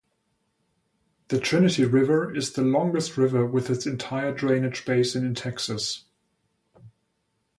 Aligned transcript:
The 1.27 1.39
Trinity 1.39 1.85
River 1.85 2.35
is 2.35 2.53
the 2.53 2.63
longest 2.63 3.17
river 3.17 3.45
with 3.45 3.69
its 3.69 3.85
entire 3.85 4.33
drainage 4.33 4.83
basin 4.83 5.23
in 5.23 5.35
Texas. 5.35 6.05